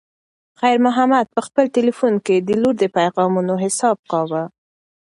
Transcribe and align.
خیر 0.59 0.77
محمد 0.85 1.25
په 1.35 1.41
خپل 1.47 1.65
تلیفون 1.77 2.13
کې 2.25 2.35
د 2.39 2.49
لور 2.61 2.75
د 2.79 2.85
پیغامونو 2.97 3.53
حساب 3.63 3.97
کاوه. 4.11 4.43